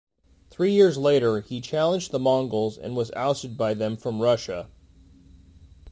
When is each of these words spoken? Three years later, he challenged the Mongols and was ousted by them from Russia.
Three 0.49 0.71
years 0.73 0.97
later, 0.97 1.41
he 1.41 1.61
challenged 1.61 2.09
the 2.09 2.17
Mongols 2.17 2.75
and 2.75 2.95
was 2.95 3.11
ousted 3.15 3.55
by 3.55 3.75
them 3.75 3.97
from 3.97 4.19
Russia. 4.19 4.67